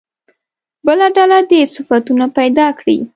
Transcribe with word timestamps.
بله 0.85 1.07
ډله 1.17 1.39
دې 1.49 1.61
صفتونه 1.75 2.25
پیدا 2.37 2.67
کړي. 2.79 2.97